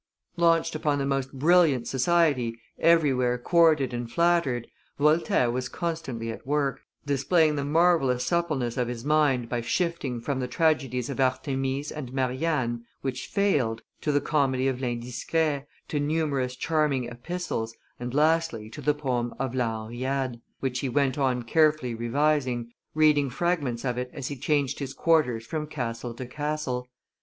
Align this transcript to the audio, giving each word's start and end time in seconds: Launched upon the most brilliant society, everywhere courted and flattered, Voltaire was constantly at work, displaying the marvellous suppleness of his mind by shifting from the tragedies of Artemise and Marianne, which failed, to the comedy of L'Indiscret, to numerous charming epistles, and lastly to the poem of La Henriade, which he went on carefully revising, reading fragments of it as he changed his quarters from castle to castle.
Launched 0.35 0.73
upon 0.73 0.97
the 0.97 1.05
most 1.05 1.31
brilliant 1.31 1.87
society, 1.87 2.57
everywhere 2.79 3.37
courted 3.37 3.93
and 3.93 4.11
flattered, 4.11 4.65
Voltaire 4.97 5.51
was 5.51 5.69
constantly 5.69 6.31
at 6.31 6.47
work, 6.47 6.81
displaying 7.05 7.55
the 7.55 7.63
marvellous 7.63 8.25
suppleness 8.25 8.77
of 8.77 8.87
his 8.87 9.05
mind 9.05 9.47
by 9.47 9.61
shifting 9.61 10.19
from 10.19 10.39
the 10.39 10.47
tragedies 10.47 11.07
of 11.11 11.19
Artemise 11.19 11.91
and 11.91 12.11
Marianne, 12.13 12.83
which 13.01 13.27
failed, 13.27 13.83
to 14.01 14.11
the 14.11 14.19
comedy 14.19 14.67
of 14.67 14.81
L'Indiscret, 14.81 15.67
to 15.89 15.99
numerous 15.99 16.55
charming 16.55 17.05
epistles, 17.05 17.75
and 17.99 18.11
lastly 18.11 18.71
to 18.71 18.81
the 18.81 18.95
poem 18.95 19.35
of 19.37 19.53
La 19.53 19.87
Henriade, 19.87 20.41
which 20.61 20.79
he 20.79 20.89
went 20.89 21.19
on 21.19 21.43
carefully 21.43 21.93
revising, 21.93 22.71
reading 22.95 23.29
fragments 23.29 23.85
of 23.85 23.99
it 23.99 24.09
as 24.15 24.29
he 24.29 24.35
changed 24.35 24.79
his 24.79 24.95
quarters 24.95 25.45
from 25.45 25.67
castle 25.67 26.15
to 26.15 26.25
castle. 26.25 26.87